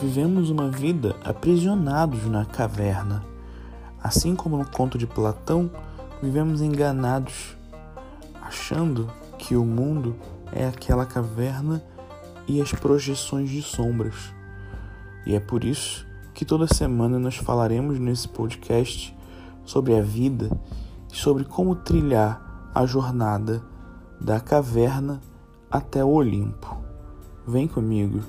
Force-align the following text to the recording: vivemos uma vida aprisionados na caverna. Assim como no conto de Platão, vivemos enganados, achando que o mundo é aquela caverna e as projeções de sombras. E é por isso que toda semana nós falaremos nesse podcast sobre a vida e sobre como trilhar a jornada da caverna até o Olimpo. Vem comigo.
vivemos 0.00 0.50
uma 0.50 0.70
vida 0.70 1.16
aprisionados 1.24 2.26
na 2.26 2.44
caverna. 2.44 3.24
Assim 4.02 4.34
como 4.34 4.58
no 4.58 4.66
conto 4.66 4.98
de 4.98 5.06
Platão, 5.06 5.70
vivemos 6.22 6.60
enganados, 6.60 7.56
achando 8.42 9.10
que 9.38 9.56
o 9.56 9.64
mundo 9.64 10.16
é 10.52 10.66
aquela 10.66 11.06
caverna 11.06 11.82
e 12.46 12.60
as 12.60 12.72
projeções 12.72 13.48
de 13.48 13.62
sombras. 13.62 14.34
E 15.26 15.34
é 15.34 15.40
por 15.40 15.64
isso 15.64 16.06
que 16.34 16.44
toda 16.44 16.66
semana 16.66 17.18
nós 17.18 17.36
falaremos 17.36 17.98
nesse 17.98 18.28
podcast 18.28 19.16
sobre 19.64 19.96
a 19.96 20.02
vida 20.02 20.50
e 21.10 21.16
sobre 21.16 21.44
como 21.44 21.76
trilhar 21.76 22.70
a 22.74 22.84
jornada 22.84 23.62
da 24.20 24.40
caverna 24.40 25.20
até 25.70 26.04
o 26.04 26.08
Olimpo. 26.08 26.76
Vem 27.46 27.66
comigo. 27.66 28.22